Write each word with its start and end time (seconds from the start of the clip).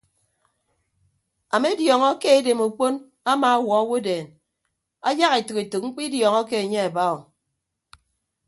Amediọñọ 1.55 2.09
ke 2.21 2.27
edem 2.37 2.59
okpon 2.67 2.93
ama 3.31 3.47
awuọ 3.55 3.75
owodeen 3.83 4.27
ayak 5.07 5.33
etәk 5.39 5.57
etәk 5.63 5.83
mkpịdiọñọke 5.87 6.55
anye 6.63 6.79
aba 6.87 7.03
o. 7.15 7.17